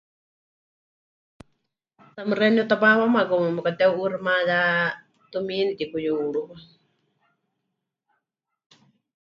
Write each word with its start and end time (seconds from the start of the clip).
Xeeníu 2.37 2.63
tapaapáma 2.69 3.21
como 3.29 3.43
memɨkateheu'uuximayá, 3.45 4.59
tumiini 5.31 5.71
pɨtikuyúruwa. 5.73 6.55